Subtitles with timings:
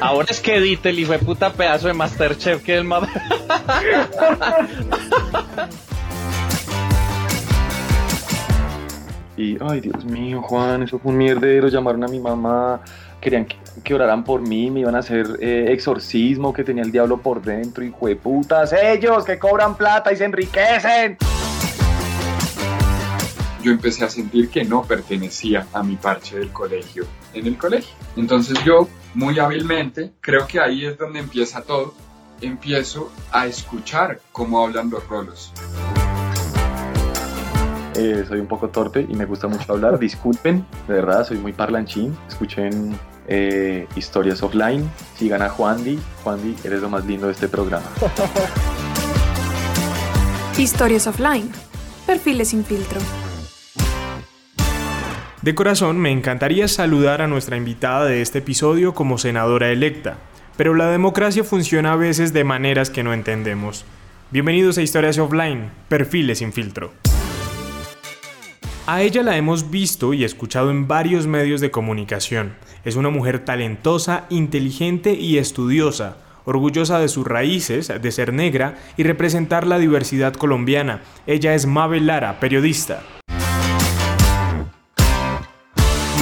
[0.00, 3.08] Ahora es que edite el hijo de puta pedazo de Masterchef que el más...
[9.36, 11.68] Y, ay, Dios mío, Juan, eso fue un mierdero.
[11.68, 12.80] Llamaron a mi mamá,
[13.20, 13.46] querían
[13.84, 17.42] que, oraran por mí, me iban a hacer eh, exorcismo, que tenía el diablo por
[17.42, 17.84] dentro.
[17.84, 21.18] Y de putas, ellos que cobran plata y se enriquecen.
[23.66, 27.96] Yo empecé a sentir que no pertenecía a mi parche del colegio en el colegio.
[28.14, 31.92] Entonces yo, muy hábilmente, creo que ahí es donde empieza todo,
[32.40, 35.52] empiezo a escuchar cómo hablan los rolos.
[37.96, 39.98] Eh, soy un poco torpe y me gusta mucho hablar.
[39.98, 42.16] Disculpen, de verdad, soy muy parlanchín.
[42.28, 44.88] Escuchen eh, historias offline.
[45.16, 45.98] Sigan a Juandi.
[46.22, 47.86] Juandi, eres lo más lindo de este programa.
[50.56, 51.50] Historias offline.
[52.06, 53.00] Perfiles sin filtro.
[55.46, 60.18] De corazón me encantaría saludar a nuestra invitada de este episodio como senadora electa,
[60.56, 63.84] pero la democracia funciona a veces de maneras que no entendemos.
[64.32, 66.90] Bienvenidos a Historias Offline, Perfiles sin filtro.
[68.88, 72.56] A ella la hemos visto y escuchado en varios medios de comunicación.
[72.84, 79.04] Es una mujer talentosa, inteligente y estudiosa, orgullosa de sus raíces, de ser negra y
[79.04, 81.02] representar la diversidad colombiana.
[81.28, 83.04] Ella es Mabel Lara, periodista.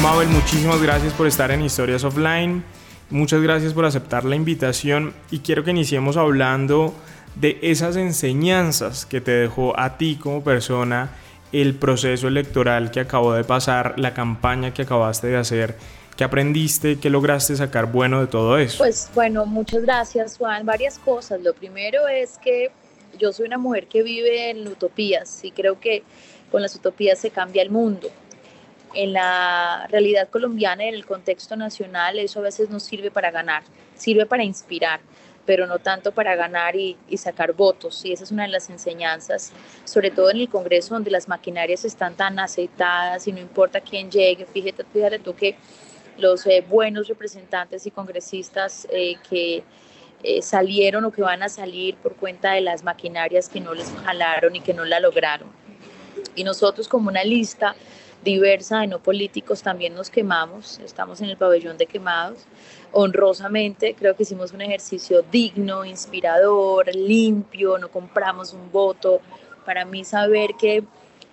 [0.05, 2.62] Mabel, muchísimas gracias por estar en Historias Offline.
[3.08, 6.92] Muchas gracias por aceptar la invitación y quiero que iniciemos hablando
[7.37, 11.09] de esas enseñanzas que te dejó a ti como persona
[11.53, 15.75] el proceso electoral que acabó de pasar, la campaña que acabaste de hacer.
[16.19, 16.98] ¿Qué aprendiste?
[16.98, 18.76] ¿Qué lograste sacar bueno de todo eso?
[18.76, 20.66] Pues bueno, muchas gracias Juan.
[20.66, 21.41] Varias cosas.
[21.41, 22.71] Lo primero es que
[23.19, 26.03] yo soy una mujer que vive en utopías y creo que
[26.50, 28.10] con las utopías se cambia el mundo
[28.94, 33.31] en la realidad colombiana y en el contexto nacional eso a veces no sirve para
[33.31, 33.62] ganar,
[33.94, 35.00] sirve para inspirar,
[35.47, 38.04] pero no tanto para ganar y, y, sacar votos.
[38.04, 39.53] Y esa es una de las enseñanzas,
[39.84, 44.10] sobre todo en el Congreso donde las maquinarias están tan aceitadas y no importa quién
[44.10, 44.47] llegue.
[44.47, 45.56] Fíjate, fíjate tú que
[46.16, 49.65] los eh, buenos representantes y congresistas eh, que
[50.22, 53.93] eh, salieron o que van a salir por cuenta de las maquinarias que no les
[54.04, 55.49] jalaron y que no la lograron.
[56.34, 57.75] Y nosotros como una lista
[58.24, 62.46] diversa de no políticos también nos quemamos, estamos en el pabellón de quemados.
[62.92, 69.20] Honrosamente creo que hicimos un ejercicio digno, inspirador, limpio, no compramos un voto.
[69.64, 70.82] Para mí saber que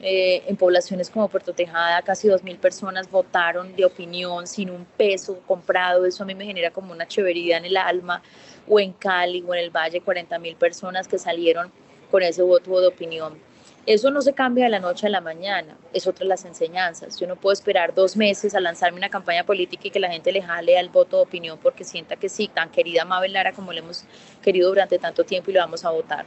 [0.02, 5.40] eh, en poblaciones como Puerto Tejada casi 2.000 personas votaron de opinión sin un peso
[5.46, 8.22] comprado, eso a mí me genera como una chevería en el alma,
[8.68, 11.72] o en Cali o en el Valle 40.000 personas que salieron
[12.10, 13.51] con ese voto de opinión
[13.94, 17.20] eso no se cambia de la noche a la mañana, es otra de las enseñanzas.
[17.20, 20.32] Yo no puedo esperar dos meses a lanzarme una campaña política y que la gente
[20.32, 23.74] le jale al voto de opinión porque sienta que sí, tan querida Mabel Lara como
[23.74, 24.06] le hemos
[24.42, 26.26] querido durante tanto tiempo y lo vamos a votar.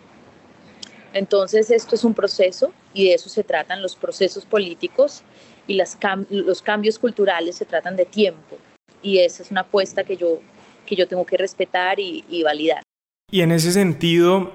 [1.15, 5.23] Entonces esto es un proceso y de eso se tratan los procesos políticos
[5.67, 5.97] y las
[6.29, 8.59] los cambios culturales se tratan de tiempo
[9.01, 10.41] y esa es una apuesta que yo,
[10.85, 12.83] que yo tengo que respetar y, y validar.
[13.31, 14.53] Y en ese sentido,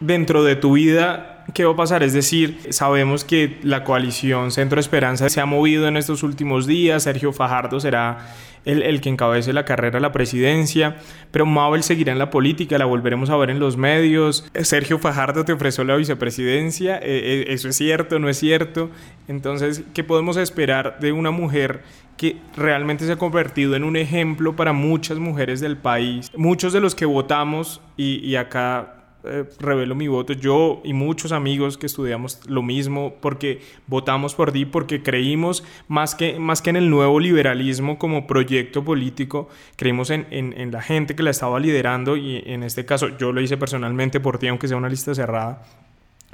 [0.00, 2.02] dentro de tu vida, ¿Qué va a pasar?
[2.02, 7.02] Es decir, sabemos que la coalición Centro Esperanza se ha movido en estos últimos días,
[7.02, 8.34] Sergio Fajardo será
[8.64, 10.96] el, el, que encabece la carrera a la presidencia,
[11.30, 14.50] pero Mabel seguirá en la política, la volveremos a ver en los medios.
[14.62, 18.90] Sergio Fajardo te ofreció la vicepresidencia, eh, ¿eso es cierto, no es cierto?
[19.28, 21.82] Entonces, ¿qué podemos esperar de una mujer
[22.16, 26.30] que realmente se ha convertido en un ejemplo para muchas mujeres del país?
[26.34, 31.78] Muchos de los que votamos, y acá eh, revelo mi voto, yo y muchos amigos
[31.78, 36.76] que estudiamos lo mismo, porque votamos por ti, porque creímos más que, más que en
[36.76, 41.58] el nuevo liberalismo como proyecto político, creímos en, en, en, la gente que la estaba
[41.60, 45.14] liderando y en este caso yo lo hice personalmente por ti, aunque sea una lista
[45.14, 45.62] cerrada.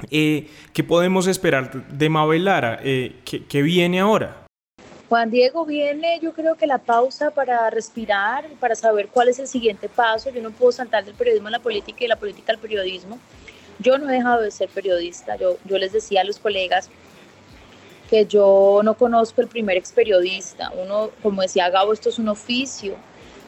[0.09, 2.79] Eh, ¿Qué podemos esperar de Mabel Lara?
[2.83, 4.40] Eh, ¿qué, ¿Qué viene ahora?
[5.11, 9.47] Juan Diego viene, yo creo que la pausa para respirar, para saber cuál es el
[9.49, 10.29] siguiente paso.
[10.29, 13.19] Yo no puedo saltar del periodismo a la política y de la política al periodismo.
[13.79, 15.35] Yo no he dejado de ser periodista.
[15.35, 16.89] Yo, yo les decía a los colegas
[18.09, 20.71] que yo no conozco el primer ex periodista.
[20.81, 22.95] Uno, como decía Gabo, esto es un oficio,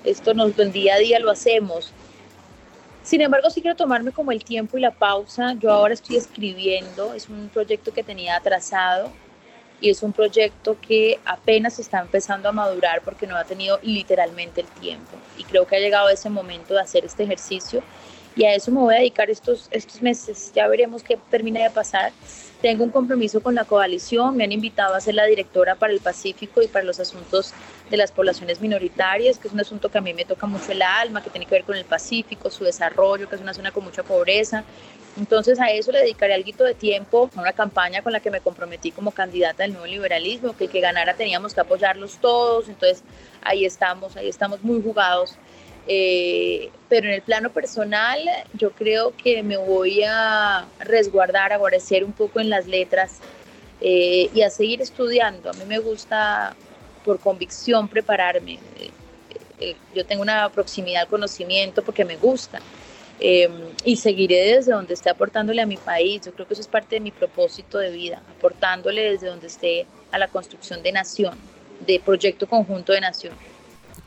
[0.03, 1.93] esto nos, el día a día lo hacemos.
[3.03, 5.53] Sin embargo, sí quiero tomarme como el tiempo y la pausa.
[5.53, 9.13] Yo ahora estoy escribiendo, es un proyecto que tenía atrasado
[9.83, 14.61] y es un proyecto que apenas está empezando a madurar porque no ha tenido literalmente
[14.61, 15.11] el tiempo.
[15.37, 17.83] Y creo que ha llegado ese momento de hacer este ejercicio
[18.33, 20.53] y a eso me voy a dedicar estos, estos meses.
[20.55, 22.13] Ya veremos qué termina de pasar.
[22.61, 25.99] Tengo un compromiso con la coalición, me han invitado a ser la directora para el
[25.99, 27.53] Pacífico y para los asuntos
[27.91, 30.81] de las poblaciones minoritarias, que es un asunto que a mí me toca mucho el
[30.81, 33.83] alma, que tiene que ver con el Pacífico, su desarrollo, que es una zona con
[33.83, 34.63] mucha pobreza.
[35.17, 38.41] Entonces a eso le dedicaré algo de tiempo, a una campaña con la que me
[38.41, 43.03] comprometí como candidata del nuevo liberalismo, que que ganara teníamos que apoyarlos todos, entonces
[43.43, 45.37] ahí estamos, ahí estamos muy jugados.
[45.85, 48.19] Eh, pero en el plano personal
[48.53, 53.19] yo creo que me voy a resguardar, a guarecer un poco en las letras
[53.81, 55.49] eh, y a seguir estudiando.
[55.49, 56.55] A mí me gusta
[57.03, 58.59] por convicción prepararme.
[59.59, 62.59] Eh, yo tengo una proximidad al conocimiento porque me gusta.
[63.19, 66.21] Y seguiré desde donde esté aportándole a mi país.
[66.25, 69.85] Yo creo que eso es parte de mi propósito de vida, aportándole desde donde esté
[70.11, 71.35] a la construcción de nación,
[71.85, 73.33] de proyecto conjunto de nación.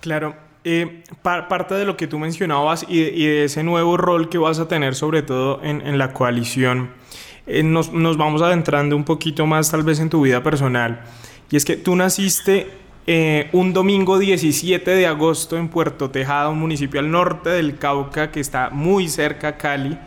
[0.00, 0.36] Claro,
[0.68, 4.66] eh, parte de lo que tú mencionabas y de, ese nuevo rol que vas a
[4.66, 6.90] tener sobre todo en, la coalición,
[7.46, 11.04] eh, nos, vamos adentrando un poquito más tal vez en tu vida personal.
[11.50, 12.68] Y es que tú naciste
[13.06, 18.30] eh, un domingo 17 de agosto en Puerto Tejada, un municipio al norte del Cauca
[18.30, 19.98] que está muy cerca a Cali.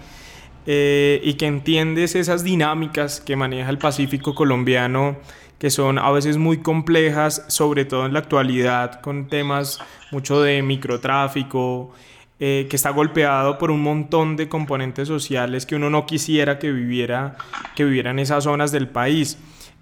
[0.66, 5.18] y que entiendes esas dinámicas que maneja el Pacífico colombiano
[5.60, 9.80] que son a veces muy complejas, sobre todo en la actualidad, con temas
[10.10, 11.92] mucho de microtráfico,
[12.40, 16.72] eh, que está golpeado por un montón de componentes sociales que uno no quisiera que
[16.72, 17.36] viviera,
[17.76, 17.84] que
[18.18, 19.38] esas zonas del país.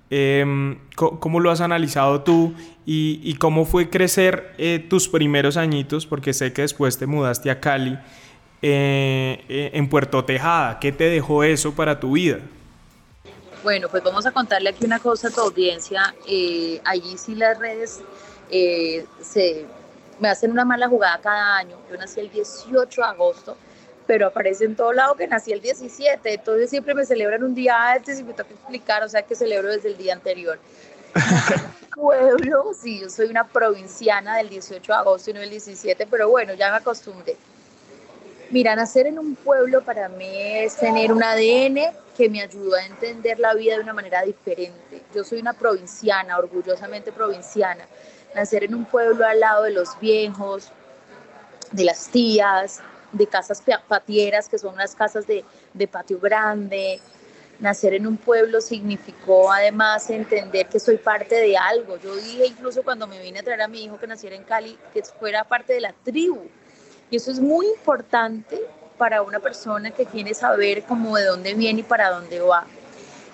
[0.09, 2.53] Em, ¿Cómo lo has analizado tú
[2.85, 6.05] y, cómo fue crecer eh, tus primeros añitos?
[6.05, 7.97] Porque sé que después te mudaste a Cali,
[8.61, 10.79] eh, en Puerto Tejada.
[10.79, 12.39] ¿Qué te dejó eso para tu vida?
[13.63, 16.15] Bueno, pues vamos a contarle aquí una cosa a tu audiencia.
[16.27, 18.01] Eh, allí sí las redes
[18.49, 19.65] eh, se,
[20.19, 21.75] me hacen una mala jugada cada año.
[21.89, 23.57] Yo nací el 18 de agosto,
[24.07, 26.33] pero aparece en todo lado que nací el 17.
[26.33, 29.69] Entonces siempre me celebran un día antes y me toca explicar, o sea que celebro
[29.69, 30.57] desde el día anterior.
[31.97, 36.29] pueblo, sí, yo soy una provinciana del 18 de agosto y no del 17, pero
[36.29, 37.35] bueno, ya me acostumbré.
[38.51, 42.85] Mira, nacer en un pueblo para mí es tener un ADN que me ayudó a
[42.85, 45.01] entender la vida de una manera diferente.
[45.13, 47.85] Yo soy una provinciana, orgullosamente provinciana.
[48.35, 50.71] Nacer en un pueblo al lado de los viejos,
[51.71, 52.81] de las tías,
[53.11, 55.43] de casas patieras, que son unas casas de,
[55.73, 56.99] de patio grande.
[57.59, 61.97] Nacer en un pueblo significó además entender que soy parte de algo.
[61.97, 64.77] Yo dije incluso cuando me vine a traer a mi hijo que naciera en Cali,
[64.93, 66.47] que fuera parte de la tribu
[67.09, 68.59] y eso es muy importante
[68.97, 72.65] para una persona que quiere saber cómo de dónde viene y para dónde va.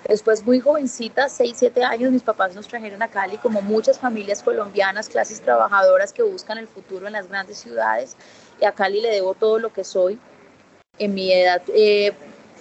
[0.06, 4.42] Después, muy jovencita, 6, 7 años, mis papás nos trajeron a Cali, como muchas familias
[4.42, 8.16] colombianas, clases trabajadoras que buscan el futuro en las grandes ciudades.
[8.60, 10.18] Y a Cali le debo todo lo que soy.
[10.98, 12.12] En mi edad eh,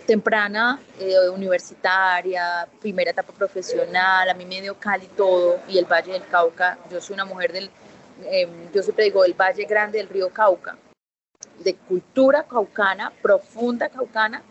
[0.07, 6.13] temprana, eh, universitaria, primera etapa profesional, a mí me dio Cali todo y el Valle
[6.13, 6.77] del Cauca.
[6.91, 7.69] Yo soy una mujer del,
[8.23, 10.77] eh, yo siempre digo, del Valle Grande del río Cauca
[11.59, 14.43] de cultura caucana, profunda caucana,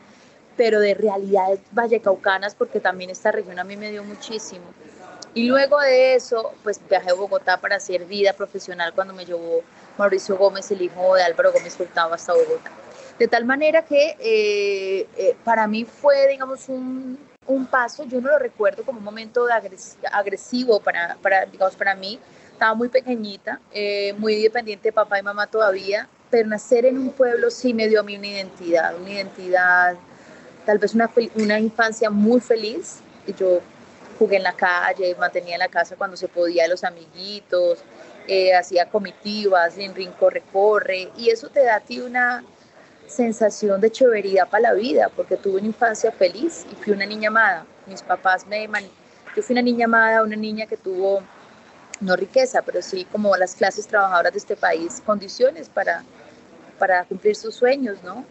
[0.56, 4.64] pero de realidades vallecaucanas, porque también esta región a mí me dio muchísimo.
[5.34, 9.62] Y luego de eso, pues viajé a Bogotá para hacer vida profesional cuando me llevó
[9.96, 12.70] Mauricio Gómez, el hijo de Álvaro Gómez Hurtado, hasta Bogotá.
[13.18, 18.28] De tal manera que eh, eh, para mí fue, digamos, un, un, paso, yo no
[18.28, 19.52] lo recuerdo como un momento de
[20.10, 22.18] agresivo para, para, digamos, para mí.
[22.52, 27.10] Estaba muy pequeñita, eh, muy dependiente de papá y mamá todavía, pero nacer en un
[27.10, 29.96] pueblo sí me dio a mí una identidad, una identidad,
[30.66, 33.00] tal vez una, una infancia muy feliz.
[33.38, 33.60] Yo
[34.22, 37.80] jugué en la calle, mantenía en la casa cuando se podía los amiguitos,
[38.28, 42.44] eh, hacía comitivas, en rinco recorre, y eso te da a ti una
[43.08, 47.30] sensación de chéveridad para la vida, porque tuve una infancia feliz y fui una niña
[47.30, 47.66] amada.
[47.86, 48.68] Mis papás me...
[49.34, 51.20] Yo fui una niña amada, una niña que tuvo
[52.00, 56.04] no riqueza, pero sí como las clases trabajadoras de este país, condiciones para,
[56.78, 58.24] para cumplir sus sueños, ¿no?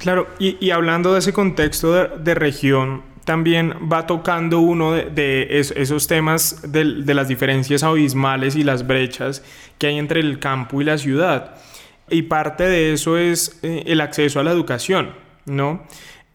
[0.00, 6.62] Claro, y, hablando de ese contexto de, región, también va tocando uno de, esos temas
[6.66, 9.44] de, las diferencias abismales y las brechas
[9.78, 11.54] que hay entre el campo y la ciudad.
[12.08, 15.12] Y parte de eso es eh, el acceso a la educación,
[15.46, 15.86] ¿no?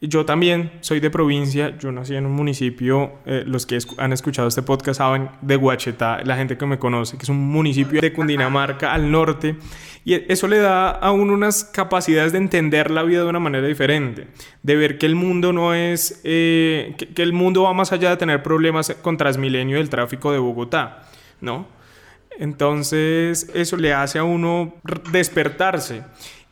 [0.02, 4.50] Yo también soy de provincia, yo nací en un municipio, eh, los que han escuchado
[4.50, 8.12] este podcast saben de Guachetá, la gente que me conoce, que es un municipio de
[8.12, 9.56] Cundinamarca al norte,
[10.04, 13.66] y eso le da a uno unas capacidades de entender la vida de una manera
[13.66, 14.28] diferente,
[14.64, 18.10] de ver que el mundo no es, eh, que, que, el mundo va más allá
[18.10, 21.04] de tener problemas con Transmilenio del tráfico de Bogotá,
[21.40, 21.68] ¿no?
[22.38, 24.76] Entonces eso le hace a uno
[25.12, 26.04] despertarse.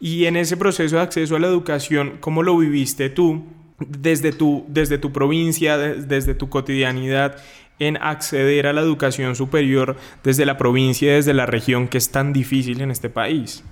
[0.06, 3.46] Y en ese proceso de acceso a la educación, ¿cómo lo viviste tú
[3.80, 7.38] desde tu, desde tu provincia, desde tu cotidianidad
[7.80, 12.34] en acceder a la educación superior desde la provincia, desde la región que es tan
[12.34, 13.64] difícil en este país?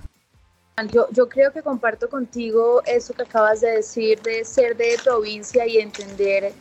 [0.90, 5.66] Yo, yo creo que comparto contigo eso que acabas de decir de ser de provincia
[5.66, 6.54] y entender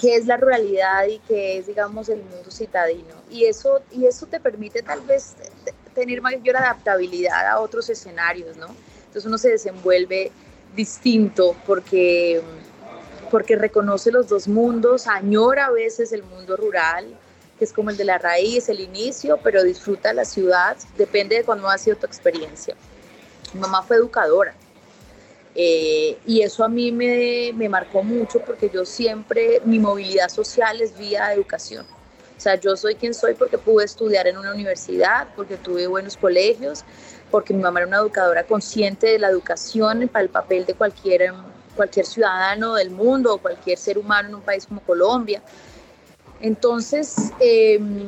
[0.00, 3.16] qué es la ruralidad y qué es, digamos, el mundo citadino.
[3.28, 5.34] Y eso, y eso te permite tal vez
[5.92, 8.68] tener mayor adaptabilidad a otros escenarios, ¿no?
[9.12, 10.32] Entonces uno se desenvuelve
[10.74, 12.40] distinto porque,
[13.30, 17.14] porque reconoce los dos mundos, añora a veces el mundo rural,
[17.58, 21.44] que es como el de la raíz, el inicio, pero disfruta la ciudad, depende de
[21.44, 22.74] cuándo ha sido tu experiencia.
[23.52, 24.54] Mi mamá fue educadora
[25.54, 30.80] eh, y eso a mí me, me marcó mucho porque yo siempre, mi movilidad social
[30.80, 31.84] es vía educación.
[32.34, 36.16] O sea, yo soy quien soy porque pude estudiar en una universidad, porque tuve buenos
[36.16, 36.84] colegios,
[37.32, 41.32] porque mi mamá era una educadora consciente de la educación para el papel de cualquier,
[41.74, 45.42] cualquier ciudadano del mundo o cualquier ser humano en un país como Colombia.
[46.40, 48.06] Entonces, em,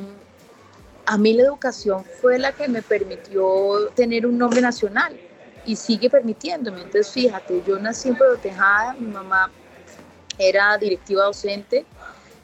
[1.06, 5.18] a mí la educación fue la que me permitió tener un nombre nacional
[5.64, 6.82] y sigue permitiéndome.
[6.82, 9.50] Entonces, fíjate, yo nací en Pueblo Tejada, mi mamá
[10.36, 11.86] era directiva docente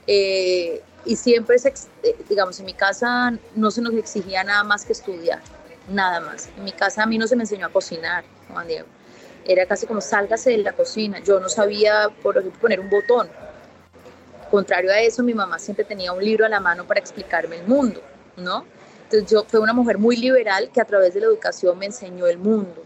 [0.07, 4.93] eh, y siempre, eh, digamos, en mi casa no se nos exigía nada más que
[4.93, 5.43] estudiar
[5.91, 6.49] nada más.
[6.57, 8.87] En mi casa a mí no se me enseñó a cocinar, Juan Diego.
[9.45, 11.21] Era casi como sálgase de la cocina.
[11.21, 13.29] Yo no sabía, por ejemplo, poner un botón.
[14.51, 17.67] Contrario a eso, mi mamá siempre tenía un libro a la mano para explicarme el
[17.67, 18.03] mundo,
[18.37, 18.65] ¿no?
[19.05, 22.27] Entonces yo fue una mujer muy liberal que a través de la educación me enseñó
[22.27, 22.85] el mundo.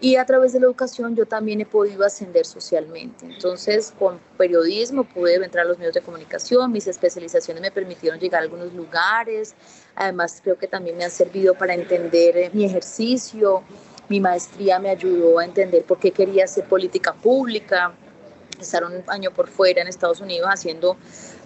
[0.00, 3.24] Y a través de la educación yo también he podido ascender socialmente.
[3.24, 8.40] Entonces, con periodismo pude entrar a los medios de comunicación, mis especializaciones me permitieron llegar
[8.40, 9.54] a algunos lugares,
[9.96, 13.62] además creo que también me han servido para entender eh, mi ejercicio,
[14.08, 17.92] mi maestría me ayudó a entender por qué quería hacer política pública,
[18.60, 20.96] estar un año por fuera en Estados Unidos haciendo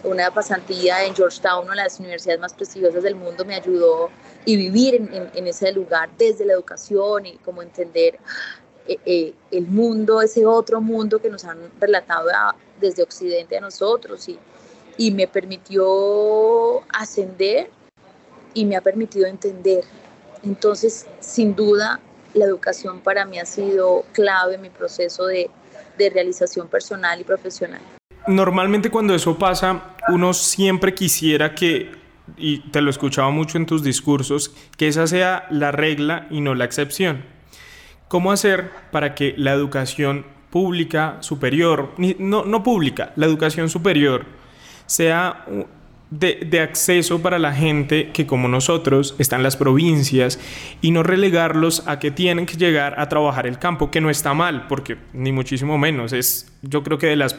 [0.05, 4.11] una pasantía en Georgetown, una de las universidades más prestigiosas del mundo, me ayudó
[4.45, 8.19] y vivir en, en, ese lugar desde la educación y como entender
[8.87, 12.29] eh, eh, el mundo, ese otro mundo que nos han relatado
[12.81, 14.39] desde Occidente a nosotros y,
[14.97, 17.71] y me permitió ascender
[18.55, 19.85] y me ha permitido entender.
[20.43, 22.01] Entonces, sin duda,
[22.35, 25.51] la educación para mí ha sido clave en mi proceso de,
[25.99, 27.81] de realización personal y profesional.
[28.27, 31.91] Normalmente cuando eso pasa, uno siempre quisiera que,
[32.37, 36.55] y te lo escuchaba mucho en tus discursos, que esa sea la regla y no
[36.55, 37.25] la excepción.
[38.09, 44.27] ¿Cómo hacer para que la educación pública superior, no, no pública, la educación superior,
[44.87, 45.47] sea
[46.11, 50.41] de, acceso para la gente que como nosotros está en las provincias
[50.81, 54.35] y no relegarlos a que tienen que llegar a trabajar el campo, que no está
[54.35, 57.37] mal, porque ni muchísimo menos, es yo creo que de las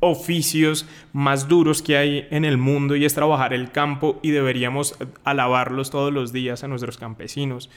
[0.00, 4.94] oficios más duros que hay en el mundo y es trabajar el campo y deberíamos
[5.24, 7.70] alabarlos todos los días a nuestros campesinos.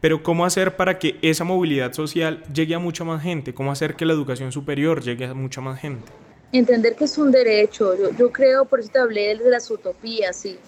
[0.00, 3.54] Pero ¿cómo hacer para que esa movilidad social llegue a mucha más gente?
[3.54, 6.12] ¿Cómo hacer que la educación superior llegue a mucha más gente?
[6.58, 7.94] Entender que es un derecho.
[7.94, 10.58] Yo, yo creo, por eso te hablé de las utopías y,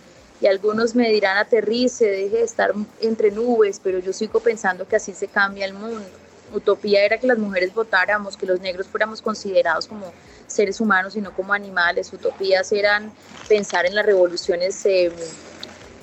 [0.41, 4.97] y algunos me dirán aterrice, deje de estar entre nubes, pero yo sigo pensando que
[4.97, 6.05] así se cambia el mundo
[6.53, 10.13] utopía era que las mujeres votáramos, que los negros fuéramos considerados como
[10.47, 12.13] seres humanos y no como animales.
[12.13, 13.13] Utopías eran
[13.49, 15.11] pensar en las revoluciones eh,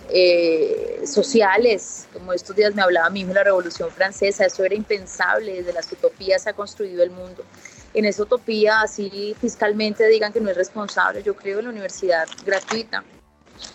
[0.09, 4.75] eh, sociales, como estos días me hablaba mi hijo de la Revolución Francesa, eso era
[4.75, 7.43] impensable, desde las utopías se ha construido el mundo.
[7.93, 12.27] En esa utopía, así fiscalmente digan que no es responsable, yo creo en la universidad
[12.45, 13.03] gratuita.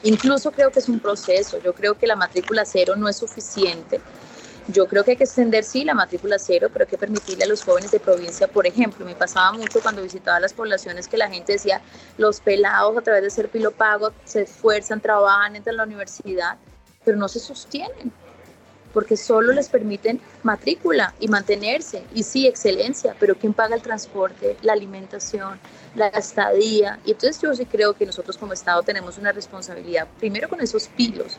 [0.02, 4.00] Incluso creo que es un proceso, yo creo que la matrícula cero no es suficiente
[4.68, 7.46] yo creo que hay que extender, sí, la matrícula cero, pero hay que permitirle a
[7.48, 11.28] los jóvenes de provincia, por ejemplo, me pasaba mucho cuando visitaba las poblaciones que la
[11.28, 11.80] gente decía,
[12.18, 16.58] los pelados a través de ser pilopago se esfuerzan, trabajan, entran a la universidad,
[17.02, 18.12] pero no se sostienen,
[18.92, 24.56] porque solo les permiten matrícula y mantenerse, y sí, excelencia, pero ¿quién paga el transporte,
[24.62, 25.58] la alimentación,
[25.94, 26.98] la estadía?
[27.04, 30.88] Y entonces yo sí creo que nosotros como Estado tenemos una responsabilidad, primero con esos
[30.88, 31.38] pilos,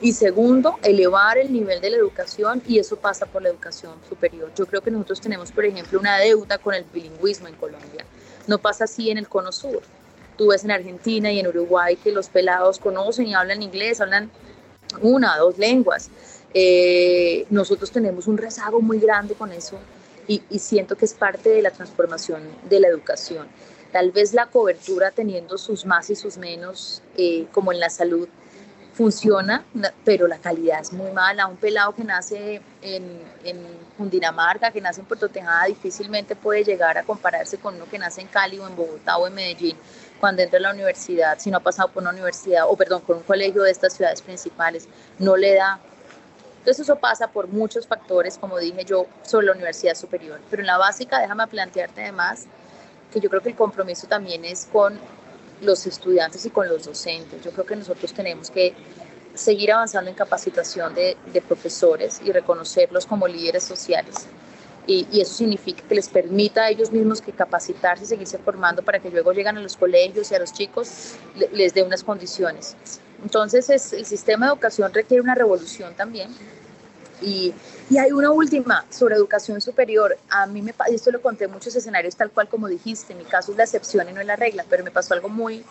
[0.00, 4.52] Y segundo, elevar el nivel de la educación y eso pasa por la educación superior.
[4.54, 8.04] Yo creo que nosotros tenemos, por ejemplo, una deuda con el bilingüismo en Colombia.
[8.46, 9.80] No pasa así en el cono sur.
[10.36, 14.30] Tú ves en Argentina y en Uruguay que los pelados conocen y hablan inglés, hablan
[15.00, 16.10] una, dos lenguas.
[16.58, 19.78] Eh, nosotros tenemos un rezago muy grande con eso
[20.26, 23.46] y, siento que es parte de la transformación de la educación.
[23.92, 28.26] Tal vez la cobertura teniendo sus más y sus menos, eh, como en la salud,
[28.94, 29.66] funciona,
[30.02, 31.46] pero la calidad es muy mala.
[31.46, 33.58] Un pelado que nace en, en
[33.98, 38.22] Cundinamarca, que nace en Puerto Tejada, difícilmente puede llegar a compararse con uno que nace
[38.22, 39.76] en Cali o en Bogotá o en Medellín
[40.18, 43.16] cuando entra a la universidad, si no ha pasado por una universidad, o perdón, por
[43.16, 45.78] un colegio de estas ciudades principales, no le da.
[46.66, 50.40] Entonces eso pasa por muchos factores, como dije yo, sobre la universidad superior.
[50.50, 52.46] Pero en la básica, déjame plantearte además
[53.12, 54.98] que yo creo que el compromiso también es con
[55.60, 57.40] los estudiantes y con los docentes.
[57.44, 58.74] Yo creo que nosotros tenemos que
[59.32, 64.26] seguir avanzando en capacitación de, de profesores y reconocerlos como líderes sociales
[64.86, 68.98] y, eso significa que les permita a ellos mismos que capacitarse y seguirse formando para
[69.00, 71.14] que luego lleguen a los colegios y a los chicos
[71.52, 72.76] les dé unas condiciones.
[73.22, 76.30] Entonces es, el sistema de educación requiere una revolución también.
[77.22, 77.54] Y,
[77.98, 80.18] hay una última sobre educación superior.
[80.28, 83.52] A mí me esto lo conté en muchos escenarios tal cual como dijiste, mi caso
[83.52, 85.64] es la excepción y no es la regla, pero me pasó algo muy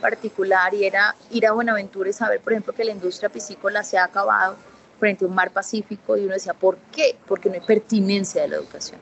[0.00, 3.96] particular y era ir a Buenaventura y saber, por ejemplo, que la industria piscícola se
[3.96, 4.56] ha acabado
[4.98, 7.16] frente a un mar Pacífico y uno decía, ¿por qué?
[7.26, 9.00] Porque no hay pertinencia de la educación.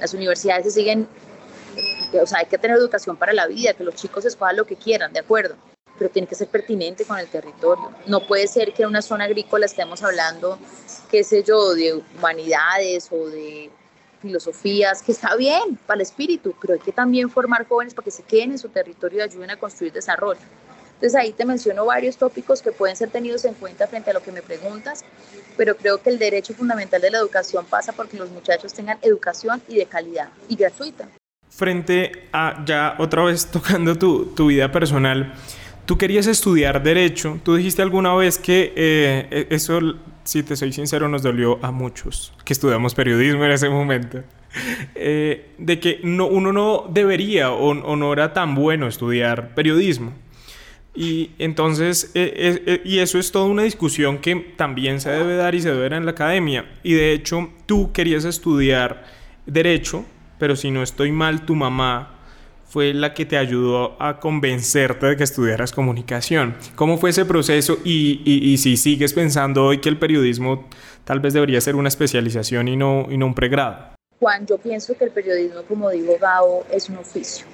[0.00, 1.06] Las universidades se siguen,
[2.20, 4.76] o sea, hay que tener educación para la vida, que los chicos escojan lo que
[4.76, 5.56] quieran, de acuerdo,
[5.98, 7.90] pero tiene que ser pertinente con el territorio.
[8.06, 10.58] No puede ser que en una zona agrícola estemos hablando,
[11.10, 13.70] qué sé yo, de humanidades o de
[14.20, 18.10] filosofías, que está bien para el espíritu, pero hay que también formar jóvenes para que
[18.10, 20.40] se queden en su territorio y ayuden a construir desarrollo.
[20.94, 24.22] Entonces ahí te menciono varios tópicos que pueden ser tenidos en cuenta frente a lo
[24.22, 25.04] que me preguntas,
[25.56, 29.60] pero creo que el derecho fundamental de la educación pasa porque los muchachos tengan educación
[29.68, 31.08] y de calidad y gratuita.
[31.50, 35.34] Frente a ya otra vez tocando tu, tu vida personal,
[35.86, 39.80] tú querías estudiar derecho, tú dijiste alguna vez que eh, e, eso,
[40.24, 44.22] si te soy sincero, nos dolió a muchos que estudiamos periodismo en ese momento.
[44.94, 50.12] Eh, de que no, uno no debería o, no era tan bueno estudiar periodismo.
[50.94, 55.56] Y entonces, eh, eh, y eso es toda una discusión que también se debe dar
[55.56, 56.66] y se debe dar en la academia.
[56.84, 59.04] Y de hecho, tú querías estudiar
[59.44, 60.04] derecho,
[60.38, 62.14] pero si no estoy mal, tu mamá
[62.74, 66.56] fue la que te ayudó a convencerte de que estudiaras comunicación.
[66.74, 67.78] ¿Cómo fue ese proceso?
[67.84, 70.68] Y, y, si sigues pensando hoy que el periodismo
[71.04, 73.94] tal vez debería ser una especialización y no, y un pregrado.
[74.18, 77.46] Juan, yo pienso que el periodismo, como digo Gabo, es un oficio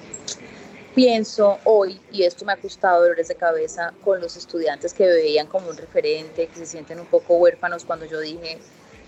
[0.95, 5.47] pienso hoy, y esto me ha costado dolores de cabeza con los estudiantes que veían
[5.47, 8.59] como un referente, que se sienten un poco huérfanos cuando yo dije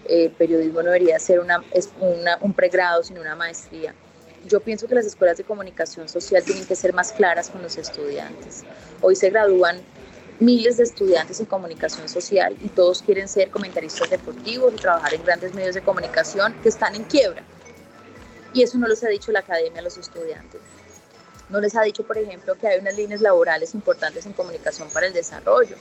[0.08, 1.62] el eh, periodismo no debería ser una,
[2.40, 3.94] un pregrado, sino una maestría.
[4.46, 7.78] Yo pienso que las escuelas de comunicación social tienen que ser más claras con los
[7.78, 8.64] estudiantes.
[9.02, 9.82] Hoy se gradúan
[10.40, 15.24] miles de estudiantes en comunicación social y todos quieren ser comentaristas deportivos y trabajar en
[15.24, 17.44] grandes medios de comunicación que están en quiebra.
[18.54, 20.62] Y eso no los ha dicho la academia a los estudiantes
[21.54, 25.06] no les ha dicho, por ejemplo, que hay unas líneas laborales importantes en comunicación para
[25.06, 25.76] el desarrollo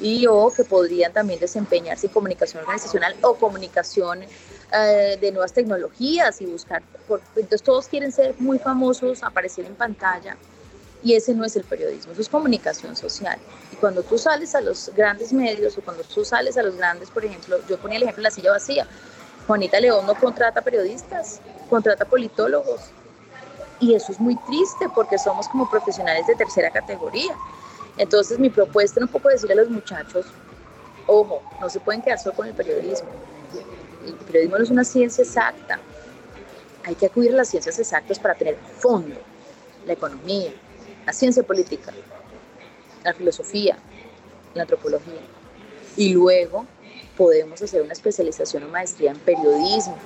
[0.00, 4.20] y o que podrían también desempeñarse en comunicación organizacional o comunicación
[4.72, 6.82] eh, de nuevas tecnologías y buscar,
[7.36, 10.36] entonces todos quieren ser muy famosos, aparecer en pantalla
[11.02, 13.38] y ese no es el periodismo, eso es comunicación social.
[13.72, 17.10] Y cuando tú sales a los grandes medios o cuando tú sales a los grandes,
[17.10, 18.86] por ejemplo, yo ponía el ejemplo de la silla vacía,
[19.46, 22.92] Juanita León no contrata periodistas, contrata politólogos,
[23.82, 27.34] y eso es muy triste porque somos como profesionales de tercera categoría.
[27.98, 30.26] Entonces mi propuesta es un poco decirle a los muchachos,
[31.06, 33.08] ojo, no se pueden quedar solo con el periodismo.
[34.04, 35.78] El periodismo no es una ciencia exacta.
[36.84, 39.16] Hay que acudir a las ciencias exactas para tener fondo,
[39.86, 40.52] la economía,
[41.06, 41.92] la ciencia política,
[43.04, 43.78] la filosofía,
[44.54, 45.20] la antropología.
[45.96, 46.66] Y luego
[47.16, 49.96] podemos hacer una especialización o maestría en periodismo,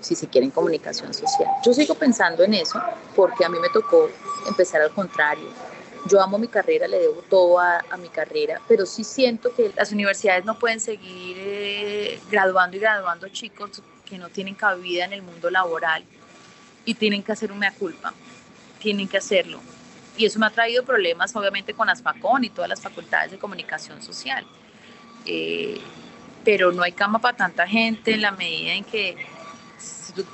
[0.00, 1.50] si se quiere, en comunicación social.
[1.64, 2.80] Yo sigo pensando en eso
[3.14, 4.08] porque a mí me tocó
[4.48, 5.48] empezar al contrario.
[6.08, 9.90] Yo amo mi carrera, le debo todo a, mi carrera, pero sí siento que las
[9.90, 11.95] universidades no pueden seguir eh,
[12.30, 16.04] graduando y graduando chicos que no tienen cabida en el mundo laboral
[16.84, 18.14] y tienen que hacer una culpa,
[18.78, 19.60] tienen que hacerlo.
[20.16, 23.38] Y eso me ha traído problemas, obviamente, con las FACON y todas las facultades de
[23.38, 24.46] comunicación social.
[25.26, 25.80] Eh,
[26.44, 29.16] pero no hay cama para tanta gente en la medida en que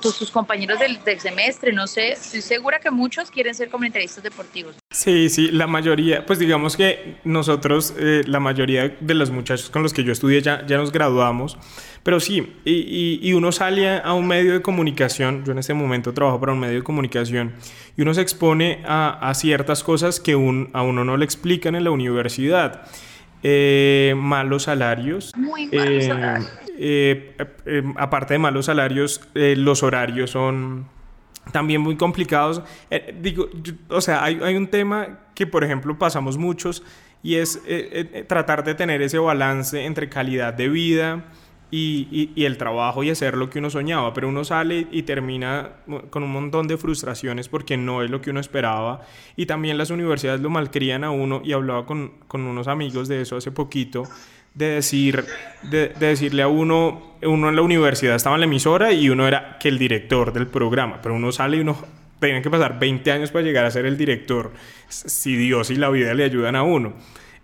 [0.01, 4.23] tus, tus compañeros del, del, semestre, no sé, estoy segura que muchos quieren ser comentaristas
[4.23, 4.75] deportivos.
[4.91, 9.83] Sí, sí, la mayoría, pues digamos que nosotros, eh, la mayoría de los muchachos con
[9.83, 11.57] los que yo estudié ya, ya nos graduamos,
[12.03, 15.73] pero sí, y, y, y, uno sale a un medio de comunicación, yo en este
[15.73, 17.53] momento trabajo para un medio de comunicación,
[17.97, 21.75] y uno se expone a, a ciertas cosas que un, a uno no le explican
[21.75, 22.87] en la universidad.
[23.45, 25.33] Eh, malos salarios.
[25.35, 26.62] Muy malos eh, salarios.
[26.77, 30.87] Eh, eh, aparte de malos salarios, eh, los horarios son
[31.51, 32.63] también muy complicados.
[33.21, 33.49] digo,
[33.89, 36.83] o sea, hay, un tema que, por ejemplo, pasamos muchos
[37.21, 37.61] y es
[38.27, 41.25] tratar de tener ese balance entre calidad de vida
[41.75, 45.71] y, el trabajo y hacer lo que uno soñaba, pero uno sale y termina
[46.11, 49.01] con un montón de frustraciones porque no es lo que uno esperaba
[49.35, 53.21] y también las universidades lo malcrían a uno y hablaba con, con unos amigos de
[53.21, 54.03] eso hace poquito
[54.53, 55.25] de decir
[55.63, 59.27] de, de, decirle a uno uno en la universidad estaba en la emisora y uno
[59.27, 61.77] era que el director del programa pero uno sale y uno
[62.19, 64.51] tiene que pasar 20 años para llegar a ser el director
[64.89, 66.93] si Dios y la vida le ayudan a uno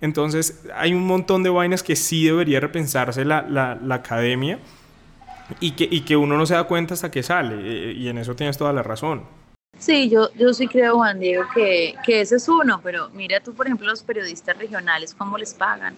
[0.02, 4.60] entonces hay un montón de vainas que sí debería repensarse la, la, la academia
[5.60, 8.20] y que, y que uno no se da cuenta hasta que sale eh, y en
[8.20, 9.24] eso tienes toda la razón
[9.78, 13.54] Sí, yo, yo sí creo, Juan Diego, que, que ese es uno, pero mira tú,
[13.54, 15.96] por ejemplo, los periodistas regionales, ¿cómo les pagan?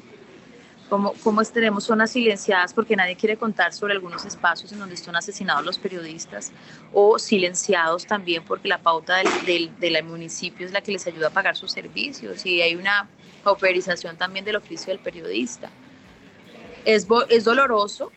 [0.91, 5.63] Cómo, tenemos zonas silenciadas porque nadie quiere contar sobre algunos espacios en donde están asesinados
[5.63, 6.51] los periodistas
[6.91, 11.29] o silenciados también porque la pauta del, del, municipio es la que les ayuda a
[11.29, 13.07] pagar sus servicios y hay una
[13.41, 15.69] pauperización también del oficio del periodista.
[16.83, 18.11] Es, es doloroso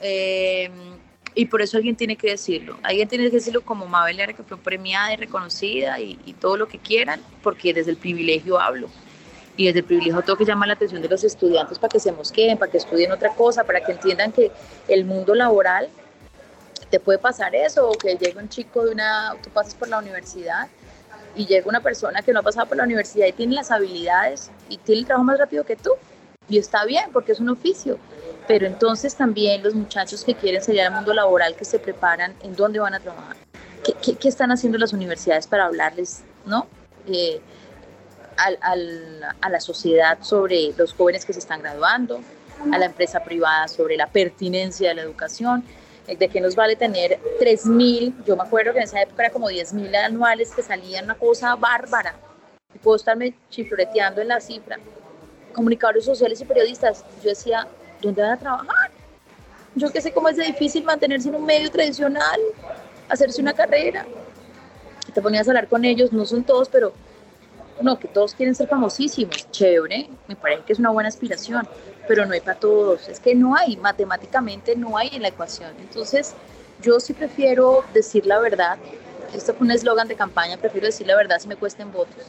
[0.00, 0.70] eh,
[1.34, 2.78] y por eso alguien tiene que decirlo.
[2.84, 6.68] Alguien tiene que decirlo como Mabel Lara, que fue premiada y reconocida y todo lo
[6.68, 8.88] que quieran, porque desde el privilegio hablo
[9.56, 12.12] y desde el privilegio tengo que llamar la atención de los estudiantes para que se
[12.12, 14.52] mosqueen, para que estudien otra cosa, para que entiendan que
[14.88, 15.88] el mundo laboral
[16.90, 19.98] te puede pasar eso, o que llegue un chico de una, tú pasas por la
[19.98, 20.68] universidad
[21.34, 24.50] y llega una persona que no ha pasado por la universidad y tiene las habilidades
[24.68, 25.90] y tiene el trabajo más rápido que tú.
[26.48, 27.98] Y está bien, porque es un oficio.
[28.46, 32.54] Pero entonces también los muchachos que quieren salir al mundo laboral, que se preparan, ¿en
[32.54, 33.36] dónde van a trabajar?
[33.84, 36.68] ¿Qué, qué, qué están haciendo las universidades para hablarles, no?
[37.08, 37.40] Eh,
[38.36, 42.20] al, al, a la sociedad sobre los jóvenes que se están graduando,
[42.72, 45.64] a la empresa privada sobre la pertinencia de la educación,
[46.06, 49.32] eh, de que nos vale tener 3.000, yo me acuerdo que en esa época era
[49.32, 52.14] como 10.000 anuales que salían una cosa bárbara,
[52.74, 54.78] y puedo estarme chifloreteando en la cifra.
[55.52, 57.66] Comunicadores sociales y periodistas, yo decía,
[58.02, 58.90] ¿dónde van a trabajar?
[59.74, 62.40] Yo que sé cómo es de difícil mantenerse en un medio tradicional,
[63.08, 64.06] hacerse una carrera.
[65.12, 66.92] Te ponías a hablar con ellos, no son todos, pero
[67.82, 71.68] no, que todos quieren ser famosísimos, chévere, me parece que es una buena aspiración,
[72.08, 75.74] pero no hay para todos, es que no hay, matemáticamente no hay en la ecuación.
[75.80, 76.34] Entonces,
[76.80, 78.78] yo sí prefiero decir la verdad,
[79.34, 82.24] esto fue un eslogan de campaña, prefiero decir la verdad si me cuesten votos.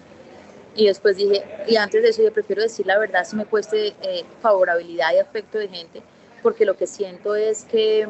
[0.75, 3.95] Y después dije, y antes de eso yo prefiero decir la verdad si me cueste
[4.01, 6.01] eh, favorabilidad y afecto de gente,
[6.43, 8.07] porque lo que siento es que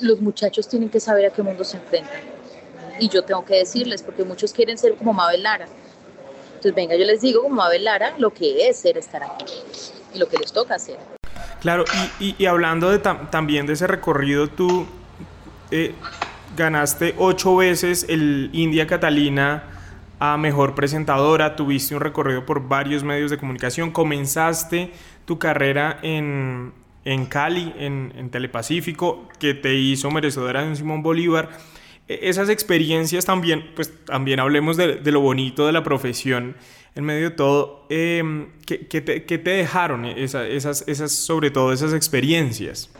[0.00, 2.35] los muchachos tienen que saber a qué mundo se enfrentan
[3.00, 5.66] y yo tengo que decirles, porque muchos quieren ser como Mabel Lara.
[6.48, 9.54] Entonces, venga, yo les digo como Mabel Lara lo que es ser estar aquí
[10.14, 10.98] y lo que les toca hacer.
[11.60, 11.84] Claro,
[12.20, 14.86] y, y, hablando de tam también de ese recorrido, tú
[15.70, 15.94] eh,
[16.56, 19.64] ganaste ocho veces el India Catalina
[20.18, 24.92] a Mejor Presentadora, tuviste un recorrido por varios medios de comunicación, comenzaste
[25.24, 26.72] tu carrera en,
[27.04, 31.50] en Cali, en, en Telepacífico, que te hizo merecedora de un Simón Bolívar
[32.08, 36.56] esas experiencias también, pues también hablemos de, de, lo bonito de la profesión
[36.94, 37.86] en medio de todo.
[37.90, 42.90] Eh, ¿qué, qué, te, ¿qué, te, dejaron esa, esas, esas, sobre todo esas experiencias?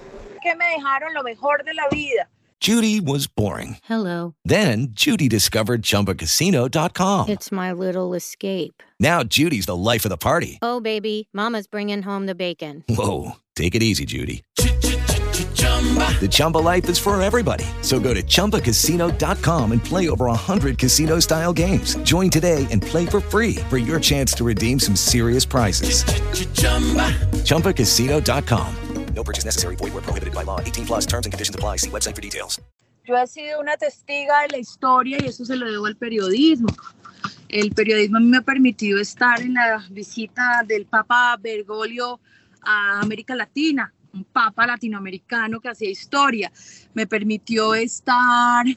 [0.42, 2.28] ¿Qué me dejaron lo mejor de la vida?
[2.60, 3.76] Judy was boring.
[3.84, 4.34] Hello.
[4.44, 7.28] Then Judy discovered chumbacasino.com.
[7.28, 8.82] It's my little escape.
[8.98, 10.58] Now Judy's the life of the party.
[10.62, 12.82] Oh, baby, Mama's bringing home the bacon.
[12.88, 13.36] Whoa.
[13.54, 14.42] Take it easy, Judy.
[15.76, 17.64] The Chumba life is for everybody.
[17.82, 21.96] So go to ChumbaCasino.com and play over 100 casino style games.
[21.96, 26.02] Join today and play for free for your chance to redeem some serious prizes.
[26.04, 27.12] Ch-ch-chumba.
[27.44, 28.74] ChumbaCasino.com.
[29.14, 29.76] No purchase necessary.
[29.76, 30.60] Void where prohibited by law.
[30.60, 31.76] 18 plus terms and conditions apply.
[31.76, 32.60] See website for details.
[33.04, 36.68] Yo he sido una testiga de la historia y eso se lo debo al periodismo.
[37.48, 42.18] El periodismo me ha permitido estar en la visita del Papa Bergoglio
[42.62, 46.50] a América Latina un papa latinoamericano que hacía historia.
[46.94, 48.76] Me permitió estar en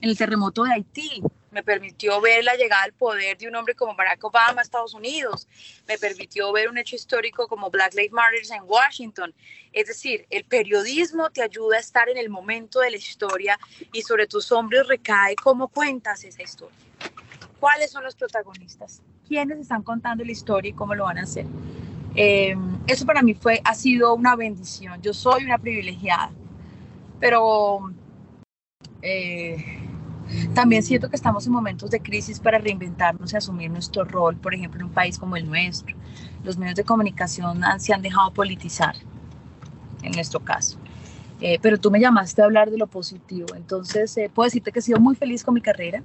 [0.00, 3.94] el terremoto de Haití, me permitió ver la llegada al poder de un hombre como
[3.94, 5.46] Barack Obama a Estados Unidos,
[5.86, 9.34] me permitió ver un hecho histórico como Black Lives Matter en Washington.
[9.72, 13.58] Es decir, el periodismo te ayuda a estar en el momento de la historia
[13.92, 16.76] y sobre tus hombros recae cómo cuentas esa historia.
[17.60, 19.02] ¿Cuáles son los protagonistas?
[19.28, 21.46] ¿Quiénes están contando la historia y cómo lo van a hacer?
[22.14, 25.00] Eh, eso para mí fue, ha sido una bendición.
[25.02, 26.30] Yo soy una privilegiada,
[27.20, 27.90] pero
[29.00, 29.56] eh,
[30.54, 34.54] también siento que estamos en momentos de crisis para reinventarnos y asumir nuestro rol, por
[34.54, 35.96] ejemplo, en un país como el nuestro.
[36.44, 38.94] Los medios de comunicación se han dejado politizar,
[40.02, 40.78] en nuestro caso.
[41.40, 44.78] Eh, pero tú me llamaste a hablar de lo positivo, entonces eh, puedo decirte que
[44.78, 46.00] he sido muy feliz con mi carrera,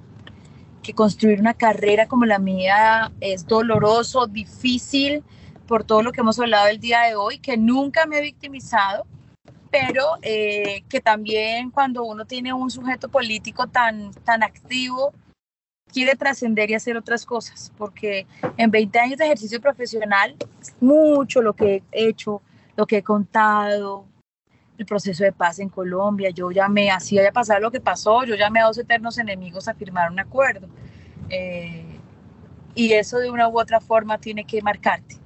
[0.82, 5.22] que construir una carrera como la mía es doloroso, difícil,
[5.68, 9.06] por todo lo que hemos hablado el día de hoy, que nunca me he victimizado,
[9.70, 15.12] pero eh, que también cuando uno tiene un sujeto político tan, tan activo,
[15.92, 18.26] quiere trascender y hacer otras cosas, porque
[18.56, 20.34] en 20 años de ejercicio profesional,
[20.80, 22.42] mucho lo que he hecho,
[22.74, 24.06] lo que he contado,
[24.78, 28.36] el proceso de paz en Colombia, yo llamé, así haya pasado lo que pasó, yo
[28.36, 30.66] llamé a dos eternos enemigos a firmar un acuerdo.
[31.28, 31.84] Eh,
[32.74, 35.16] y eso de una u otra forma tiene que marcarte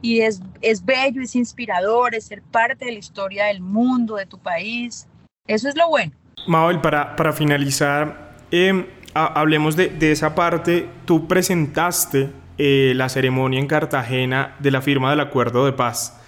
[0.00, 4.26] y es, es bello, es inspirador, es ser parte de la historia del mundo, de
[4.26, 5.06] tu país.
[5.46, 6.12] Eso es lo bueno.
[6.46, 10.88] Mabel, para, para finalizar, eh, hablemos de, de, esa parte.
[11.04, 16.20] Tú presentaste eh, la ceremonia en Cartagena de la firma del acuerdo de paz.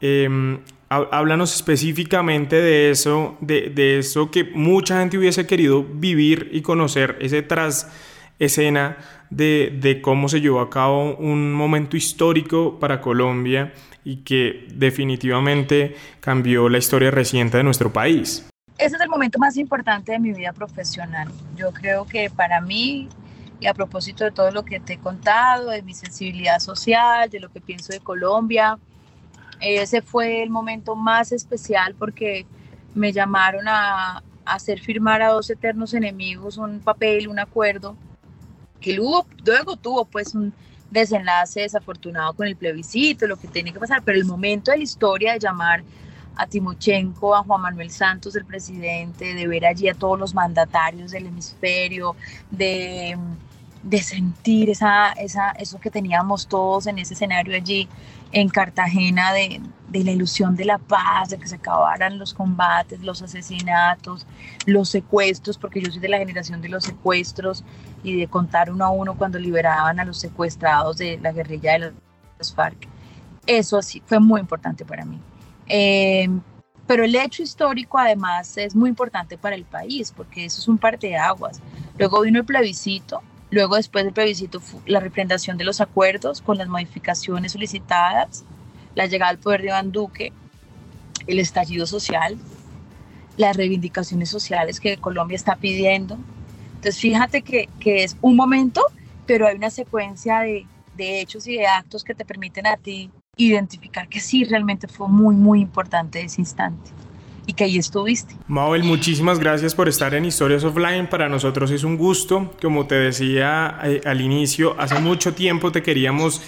[0.00, 6.62] Eh, háblanos específicamente de eso, de, de eso que mucha gente hubiese querido vivir y
[6.62, 7.90] conocer, ese tras
[8.38, 8.98] escena
[9.30, 13.72] de, de, cómo se llevó a cabo un momento histórico para Colombia
[14.04, 18.48] y que definitivamente cambió la historia reciente de nuestro país.
[18.78, 21.28] Ese es el momento más importante de mi vida profesional.
[21.56, 23.08] Yo creo que para mí,
[23.58, 27.40] y a propósito de todo lo que te he contado, de mi sensibilidad social, de
[27.40, 28.78] lo que pienso de Colombia,
[29.60, 32.46] ese fue el momento más especial porque
[32.94, 37.96] me llamaron a, hacer firmar a dos eternos enemigos un papel, un acuerdo
[38.80, 40.52] que luego, luego tuvo pues un
[40.90, 44.84] desenlace desafortunado con el plebiscito, lo que tenía que pasar, pero el momento de la
[44.84, 45.82] historia de llamar
[46.36, 51.10] a Timochenko, a Juan Manuel Santos, el presidente, de ver allí a todos los mandatarios
[51.10, 52.14] del hemisferio,
[52.50, 53.16] de,
[53.86, 57.88] de sentir esa, esa, eso que teníamos todos en ese escenario allí
[58.32, 63.00] en Cartagena, de, de la ilusión de la paz, de que se acabaran los combates,
[63.00, 64.26] los asesinatos,
[64.66, 67.62] los secuestros, porque yo soy de la generación de los secuestros
[68.02, 71.92] y de contar uno a uno cuando liberaban a los secuestrados de la guerrilla de
[72.38, 72.88] los FARC.
[73.46, 75.20] Eso sí, fue muy importante para mí.
[75.68, 76.28] Eh,
[76.88, 80.76] pero el hecho histórico además es muy importante para el país, porque eso es un
[80.76, 81.60] parte de aguas.
[81.98, 86.68] Luego vino el plebiscito, luego después del plebiscito la reprendación de los acuerdos con las
[86.68, 88.44] modificaciones solicitadas,
[88.94, 90.32] la llegada al poder de Iván Duque,
[91.26, 92.36] el estallido social,
[93.36, 96.18] las reivindicaciones sociales que Colombia está pidiendo.
[96.68, 98.82] Entonces fíjate que, que es un momento,
[99.26, 103.10] pero hay una secuencia de, de hechos y de actos que te permiten a ti
[103.36, 106.90] identificar que sí realmente fue muy, muy importante ese instante
[107.46, 108.34] y que ahí estuviste.
[108.48, 111.08] Mabel, muchísimas gracias por estar en Historias Offline.
[111.08, 112.52] Para nosotros es un gusto.
[112.60, 116.42] Como te decía eh, al inicio, hace mucho tiempo te queríamos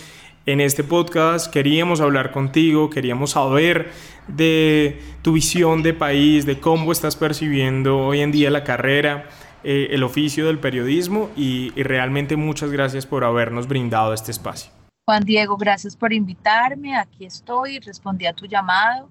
[0.47, 3.93] en este podcast, queríamos hablar contigo, queríamos saber
[4.29, 9.29] de tu visión de país, de cómo estás percibiendo hoy en día la carrera.
[9.65, 14.71] Eh, el oficio del periodismo y, y realmente muchas gracias por habernos brindado este espacio.
[15.05, 16.97] Juan Diego, gracias por invitarme.
[16.97, 19.11] Aquí estoy, respondí a tu llamado.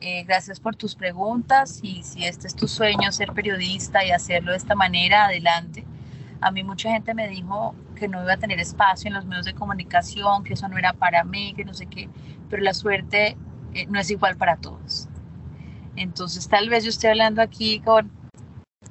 [0.00, 4.50] Eh, gracias por tus preguntas y si este es tu sueño, ser periodista y hacerlo
[4.50, 5.84] de esta manera, adelante.
[6.40, 9.46] A mí mucha gente me dijo que no iba a tener espacio en los medios
[9.46, 12.10] de comunicación, que eso no era para mí, que no sé qué,
[12.50, 13.38] pero la suerte
[13.72, 15.08] eh, no es igual para todos.
[15.96, 18.10] Entonces tal vez yo esté hablando aquí con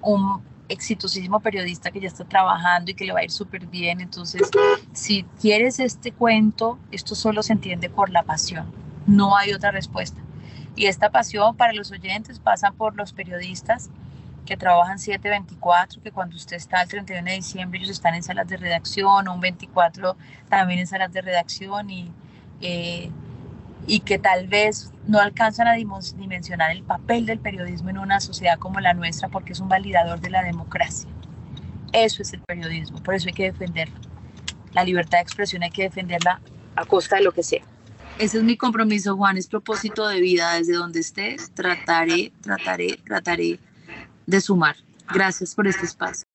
[0.01, 4.01] un exitosísimo periodista que ya está trabajando y que le va a ir súper bien.
[4.01, 4.49] Entonces,
[4.93, 8.71] si quieres este cuento, esto solo se entiende por la pasión.
[9.05, 10.24] No hay otra respuesta.
[10.75, 13.89] Y esta pasión para los oyentes pasa por los periodistas
[14.45, 18.47] que trabajan 7-24, que cuando usted está el 31 de diciembre ellos están en salas
[18.47, 20.15] de redacción, un 24
[20.49, 22.11] también en salas de redacción y,
[22.61, 23.09] eh,
[23.87, 28.59] y que tal vez no alcanzan a dimensionar el papel del periodismo en una sociedad
[28.59, 31.09] como la nuestra porque es un validador de la democracia.
[31.91, 33.95] Eso es el periodismo, por eso hay que defenderlo.
[34.73, 36.41] La libertad de expresión hay que defenderla
[36.75, 37.63] a costa de lo que sea.
[38.17, 40.53] Ese es mi compromiso, Juan, es propósito de vida.
[40.53, 43.59] Desde donde estés, trataré, trataré, trataré
[44.25, 44.77] de sumar.
[45.13, 46.25] Gracias por este espacio.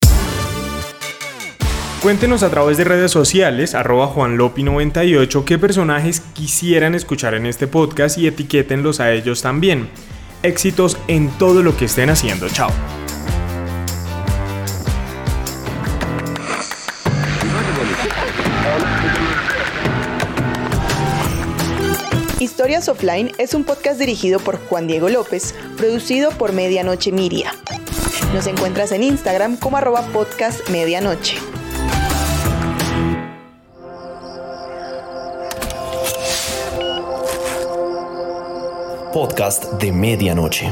[2.01, 8.17] Cuéntenos a través de redes sociales, arroba juanlopi98, qué personajes quisieran escuchar en este podcast
[8.17, 9.87] y etiquétenlos a ellos también.
[10.41, 12.49] Éxitos en todo lo que estén haciendo.
[12.49, 12.71] Chao.
[22.41, 27.53] Historias Offline es un podcast dirigido por Juan Diego López, producido por Medianoche Miria.
[28.33, 31.37] Nos encuentras en Instagram como arroba podcast medianoche.
[39.13, 40.71] Podcast de medianoche.